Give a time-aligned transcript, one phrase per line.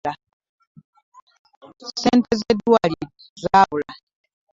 [1.89, 3.07] Ssente ze ddwaaliro
[3.41, 3.91] zaabula.